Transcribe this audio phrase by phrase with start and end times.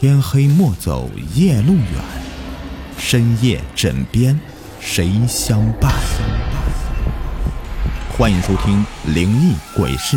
[0.00, 1.84] 天黑莫走夜路远，
[2.96, 4.38] 深夜枕边
[4.78, 5.92] 谁相伴？
[8.16, 10.16] 欢迎收听《灵异鬼事》，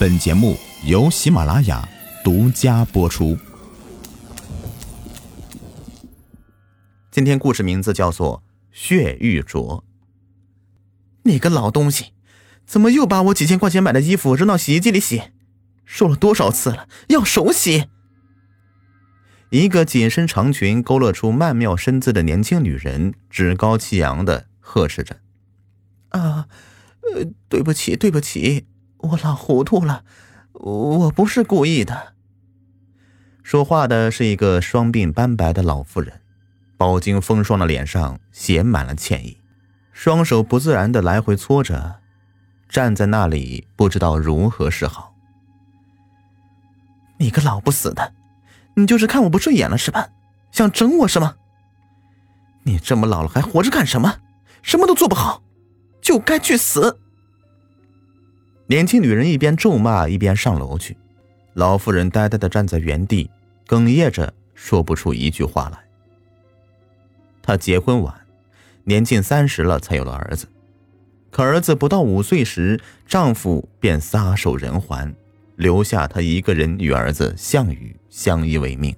[0.00, 1.88] 本节目由喜马拉雅
[2.24, 3.38] 独家播出。
[7.12, 8.38] 今天故事名字叫做
[8.72, 9.78] 《血玉镯》。
[11.22, 12.06] 你个老东西，
[12.66, 15.22] 怎么又把我几千块钱买的衣服扔到洗衣机里洗？
[15.84, 17.84] 说了多少次了，要手洗！
[19.52, 25.18] 一个紧身长裙勾勒出曼妙身姿的年轻女人，趾高气扬的呵斥着
[26.08, 26.48] ：“啊，
[27.02, 28.66] 呃，对不起，对不起，
[28.96, 30.04] 我老糊涂了，
[30.54, 32.14] 我不是故意的。”
[33.44, 36.22] 说话的是一个双鬓斑白的老妇人，
[36.78, 39.36] 饱经风霜的脸上写满了歉意，
[39.92, 41.96] 双手不自然的来回搓着，
[42.70, 45.14] 站在那里不知道如何是好。
[47.18, 48.14] 你个老不死的！
[48.74, 50.08] 你就是看我不顺眼了是吧？
[50.50, 51.36] 想整我是吗？
[52.64, 54.18] 你这么老了还活着干什么？
[54.62, 55.42] 什么都做不好，
[56.00, 56.98] 就该去死！
[58.66, 60.96] 年轻女人一边咒骂一边上楼去，
[61.54, 63.28] 老妇人呆呆的站在原地，
[63.66, 65.78] 哽咽着说不出一句话来。
[67.42, 68.14] 她结婚晚，
[68.84, 70.46] 年近三十了才有了儿子，
[71.30, 75.12] 可儿子不到五岁时，丈夫便撒手人寰。
[75.56, 78.94] 留下他一个人与儿子项羽相依为命。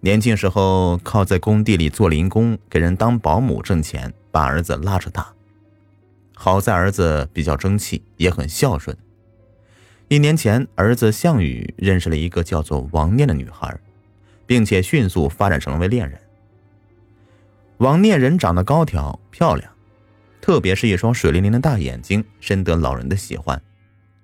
[0.00, 5.32] 年轻时候靠在工地里做零工，给人当保姆挣钱，把儿子拉扯大。
[6.34, 8.96] 好在儿子比较争气，也很孝顺。
[10.08, 13.76] 一年前，儿子项羽认识了一个叫做王念的女孩，
[14.46, 16.20] 并且迅速发展成为恋人。
[17.78, 19.72] 王念人长得高挑漂亮，
[20.40, 23.60] 特别是一双水灵灵的大眼睛，深得老人的喜欢。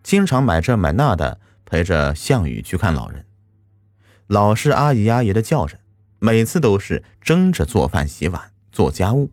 [0.03, 3.25] 经常买这买那的陪着项羽去看老人，
[4.27, 5.79] 老是阿姨阿姨的叫着，
[6.19, 9.31] 每次都是争着做饭洗碗做家务。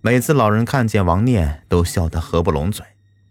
[0.00, 2.84] 每次老人看见王念都笑得合不拢嘴，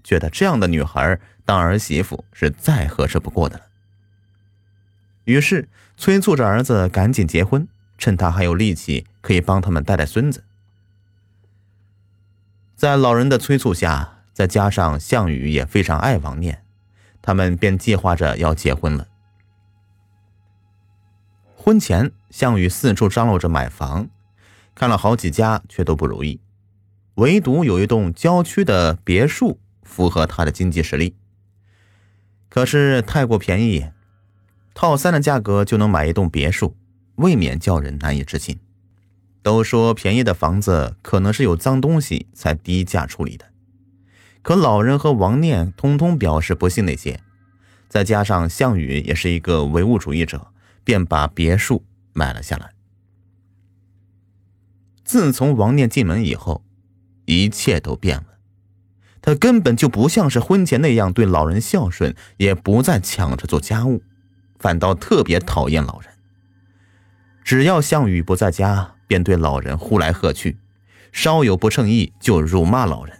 [0.03, 3.65] 觉得这样的女孩当儿媳妇是再合适不过的了。
[5.25, 5.67] 于是
[5.97, 7.67] 催促着儿子赶紧结婚，
[7.97, 10.43] 趁他还有力气，可以帮他们带带孙子。
[12.75, 14.15] 在老人的催促下。
[14.39, 16.63] 再加上项羽也非常爱王念，
[17.21, 19.05] 他们便计划着要结婚了。
[21.57, 24.07] 婚前，项羽四处张罗着买房，
[24.73, 26.39] 看了好几家，却都不如意。
[27.15, 31.17] 唯独有一栋郊区的别墅符合他的经济实力，
[32.47, 33.89] 可是太过便宜，
[34.73, 36.77] 套三的价格就能买一栋别墅，
[37.15, 38.57] 未免叫人难以置信。
[39.43, 43.48] 都说便宜的房子可能是有脏东西才低价处理的。
[44.41, 47.21] 可老人和王念通通表示不信那些，
[47.87, 50.47] 再加上项羽也是一个唯物主义者，
[50.83, 51.83] 便把别墅
[52.13, 52.71] 买了下来。
[55.03, 56.63] 自从王念进门以后，
[57.25, 58.25] 一切都变了。
[59.21, 64.01] 他根本就不像是婚前那样对老人孝顺，也不再抢着做家务，
[64.57, 66.09] 反倒特别讨厌老人。
[67.43, 70.57] 只要项羽不在家，便对老人呼来喝去，
[71.11, 73.18] 稍有不称意就辱骂老人。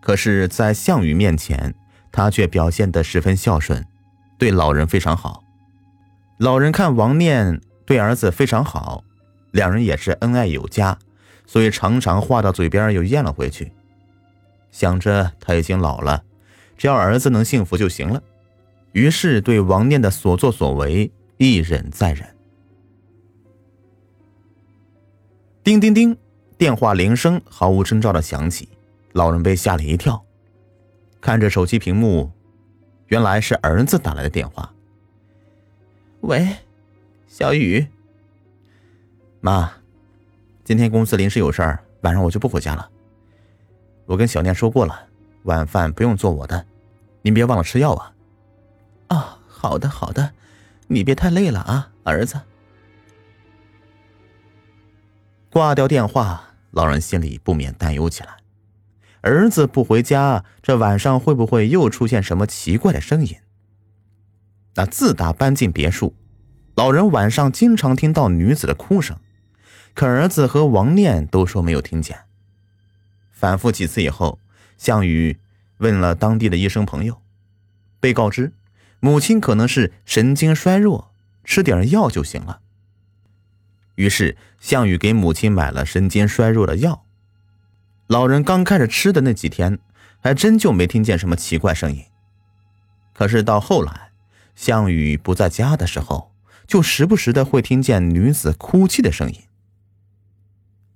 [0.00, 1.74] 可是，在项羽面前，
[2.10, 3.86] 他却表现得十分孝顺，
[4.38, 5.44] 对老人非常好。
[6.38, 9.04] 老人看王念对儿子非常好，
[9.50, 10.98] 两人也是恩爱有加，
[11.46, 13.72] 所以常常话到嘴边又咽了回去。
[14.70, 16.22] 想着他已经老了，
[16.78, 18.22] 只要儿子能幸福就行了，
[18.92, 22.26] 于是对王念的所作所为一忍再忍。
[25.62, 26.16] 叮叮叮，
[26.56, 28.68] 电话铃声毫无征兆的响起。
[29.12, 30.24] 老人被吓了一跳，
[31.20, 32.30] 看着手机屏幕，
[33.06, 34.72] 原来是儿子打来的电话。
[36.20, 36.56] 喂，
[37.26, 37.86] 小雨，
[39.40, 39.72] 妈，
[40.64, 42.88] 今天公司临时有事儿，晚上我就不回家了。
[44.06, 45.08] 我跟小念说过了，
[45.44, 46.66] 晚饭不用做我的，
[47.22, 48.14] 您别忘了吃药啊。
[49.08, 50.32] 啊，好的好的，
[50.86, 52.40] 你别太累了啊，儿子。
[55.50, 58.39] 挂掉电话，老人心里不免担忧起来。
[59.22, 63.36] 儿子不回家，这晚上会不会又出现什么奇怪的声音？
[64.74, 66.14] 那自打搬进别墅，
[66.74, 69.18] 老人晚上经常听到女子的哭声，
[69.94, 72.20] 可儿子和王念都说没有听见。
[73.30, 74.38] 反复几次以后，
[74.78, 75.38] 项羽
[75.78, 77.20] 问了当地的医生朋友，
[77.98, 78.52] 被告知
[79.00, 81.12] 母亲可能是神经衰弱，
[81.44, 82.60] 吃点药就行了。
[83.96, 87.04] 于是项羽给母亲买了神经衰弱的药。
[88.10, 89.78] 老人刚开始吃的那几天，
[90.18, 92.04] 还真就没听见什么奇怪声音。
[93.12, 94.10] 可是到后来，
[94.56, 96.32] 项羽不在家的时候，
[96.66, 99.40] 就时不时的会听见女子哭泣的声音。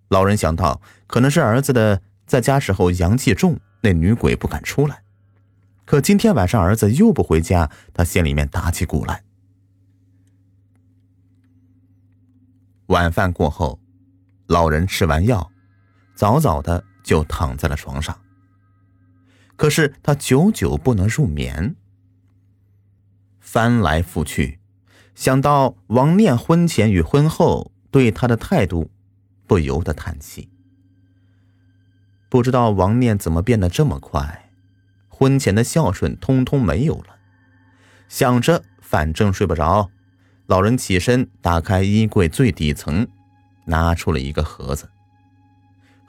[0.08, 5.04] 老人想到，可能是儿子的在家时候阳气重，那女鬼不敢出来。
[5.84, 9.22] 可今天晚上儿子又不回家，他心里面打起鼓来。
[12.86, 13.78] 晚饭过后，
[14.48, 15.52] 老人吃完药，
[16.16, 18.18] 早早的就躺在了床上。
[19.54, 21.76] 可是他久久不能入眠，
[23.38, 24.58] 翻来覆去，
[25.14, 28.90] 想到王念婚前与婚后对他的态度。
[29.46, 30.48] 不由得叹气，
[32.30, 34.50] 不知道王念怎么变得这么快，
[35.06, 37.16] 婚前的孝顺通通没有了。
[38.08, 39.90] 想着反正睡不着，
[40.46, 43.06] 老人起身打开衣柜最底层，
[43.66, 44.88] 拿出了一个盒子。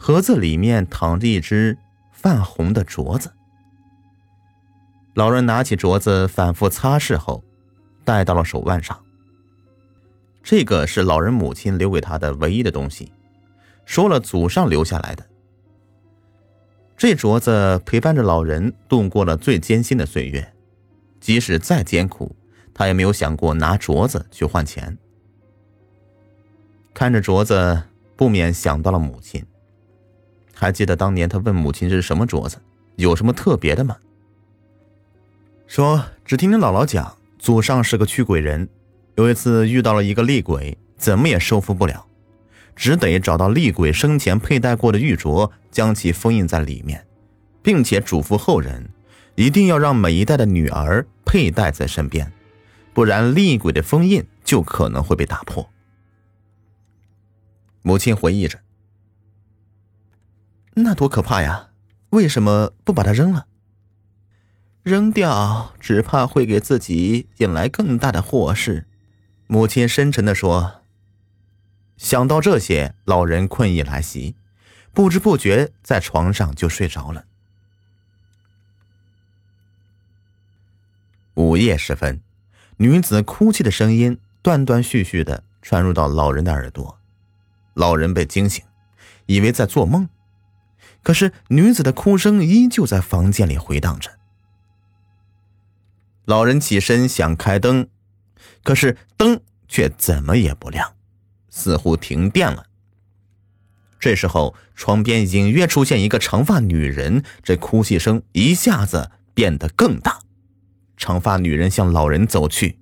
[0.06, 1.76] 盒子里面躺着一只
[2.12, 3.34] 泛红的镯子。
[5.16, 7.44] 老人拿起镯子，反复擦拭后，
[8.04, 9.04] 戴到了手腕上。
[10.44, 13.12] 这个是老人母亲留给他的唯一的东西。
[13.84, 15.26] 说了，祖上留下来的
[16.96, 20.54] 这镯子陪伴着老人度过了最艰辛的岁月，
[21.20, 22.36] 即使再艰苦，
[22.76, 24.96] 他也没有想过拿镯子去换钱。
[26.94, 27.82] 看着镯子，
[28.16, 29.44] 不免想到了母亲。
[30.56, 32.58] 还记得当年他问母亲这是什么镯子，
[32.96, 33.98] 有什么特别的吗？
[35.68, 38.70] 说只听你姥姥讲，祖上是个驱鬼人，
[39.16, 42.06] 有一次遇到了一个厉鬼，怎么也收服不了。
[42.76, 47.06] 只得找到厉鬼生前佩戴过的玉镯，将其封印在里面，
[47.62, 48.90] 并且嘱咐后人，
[49.36, 52.32] 一定要让每一代的女儿佩戴在身边，
[52.94, 55.70] 不然厉鬼的封印就可能会被打破。
[57.82, 58.60] 母亲回忆着
[60.76, 61.70] ：“那多可怕呀！
[62.12, 63.48] 为什么不把它扔了？
[64.84, 68.88] 扔掉只怕会给自己引来更大的祸事。”
[69.48, 70.82] 母亲深沉的说。
[71.98, 74.36] 想到这些，老人困意来袭，
[74.92, 77.26] 不知不觉在床上就睡着了。
[81.36, 82.22] 午夜时分，
[82.78, 87.00] 女子哭泣的声音断断续续的传入到老人的耳朵，
[87.74, 88.64] 老人被惊醒，
[89.26, 90.10] 以为在做梦，
[91.06, 94.10] 可是女子的哭声依旧在房间里回荡着。
[96.26, 97.88] 老人起身想开灯，
[98.64, 100.96] 可是灯却怎么也不亮。
[101.52, 102.66] 似乎停电了。
[104.00, 110.20] 这时候，床边隐约出现一个长发女人，这哭泣声一下子变得更大。
[110.98, 112.80] 长发女人向老人走去，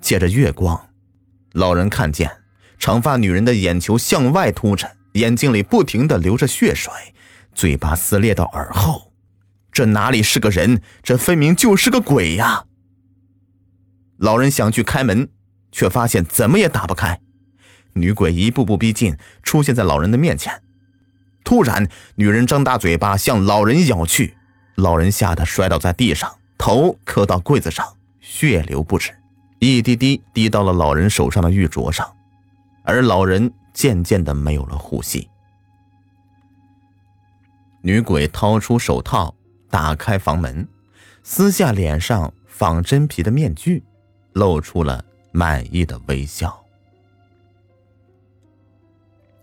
[0.00, 0.88] 借着月光，
[1.52, 2.38] 老人看见
[2.78, 6.90] 长发女人的眼球向外凸着，眼睛里不停的流着血水，
[7.54, 9.12] 嘴巴撕裂到耳后。
[9.72, 10.80] 这哪里是个人？
[11.02, 12.64] 这分明就是个鬼呀！
[14.18, 15.28] 老人想去开门，
[15.72, 17.20] 却发现怎么也打不开。
[17.94, 20.62] 女鬼一步步逼近，出现在老人的面前。
[21.42, 24.36] 突然，女人张大嘴巴向老人咬去，
[24.76, 27.84] 老人吓得摔倒在地上，头磕到柜子上，
[28.20, 29.10] 血流不止，
[29.58, 32.08] 一滴滴滴到了老人手上的玉镯上，
[32.84, 35.28] 而老人渐渐的没有了呼吸。
[37.86, 39.34] 女鬼掏出手套，
[39.68, 40.66] 打开房门，
[41.22, 43.84] 撕下脸上仿真皮的面具，
[44.32, 46.64] 露出了满意的微笑。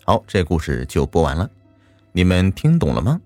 [0.03, 1.47] 好，这故事就播完了，
[2.13, 3.21] 你们听懂了吗？